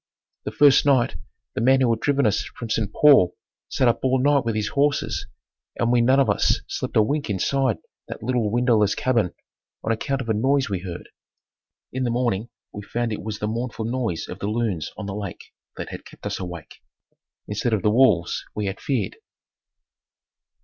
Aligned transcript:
The 0.45 0.51
first 0.51 0.83
night 0.83 1.13
the 1.53 1.61
man 1.61 1.79
who 1.79 1.91
had 1.91 1.99
driven 1.99 2.25
us 2.25 2.41
from 2.55 2.71
St. 2.71 2.91
Paul 2.91 3.37
sat 3.69 3.87
up 3.87 3.99
all 4.03 4.19
night 4.19 4.43
with 4.45 4.55
his 4.55 4.69
horses 4.69 5.27
and 5.77 5.91
we 5.91 6.01
none 6.01 6.19
of 6.19 6.27
us 6.27 6.61
slept 6.67 6.97
a 6.97 7.03
wink 7.03 7.29
inside 7.29 7.77
that 8.07 8.23
little 8.23 8.49
windowless 8.49 8.95
cabin 8.95 9.31
on 9.83 9.91
account 9.91 10.21
of 10.21 10.27
a 10.27 10.33
noise 10.33 10.71
we 10.71 10.79
heard. 10.79 11.09
In 11.93 12.01
the 12.03 12.09
morning 12.09 12.49
we 12.73 12.81
found 12.81 13.13
it 13.13 13.21
was 13.21 13.37
the 13.37 13.47
mournful 13.47 13.85
noise 13.85 14.27
of 14.27 14.39
the 14.39 14.47
loons 14.47 14.91
on 14.97 15.05
the 15.05 15.13
lake 15.13 15.53
that 15.77 15.89
had 15.89 16.03
kept 16.03 16.25
us 16.25 16.39
awake, 16.39 16.79
instead 17.47 17.71
of 17.71 17.83
the 17.83 17.91
wolves 17.91 18.43
we 18.55 18.65
had 18.65 18.79
feared. 18.79 19.17